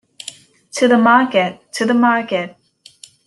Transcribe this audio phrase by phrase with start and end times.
[0.77, 2.55] To market, to market!